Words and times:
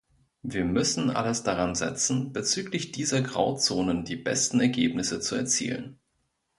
Wir 0.41 0.65
müssen 0.65 1.11
alles 1.11 1.43
daransetzen, 1.43 2.33
bezüglich 2.33 2.91
dieser 2.91 3.21
Grauzonen 3.21 4.03
die 4.03 4.15
besten 4.15 4.59
Ergebnisse 4.59 5.19
zu 5.19 5.35
erzielen. 5.35 5.99